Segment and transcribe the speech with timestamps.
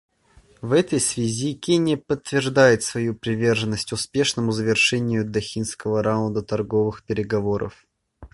[0.63, 7.85] В этой связи Кения подтверждает свою приверженность успешному завершению Дохинского раунда торговых переговоров.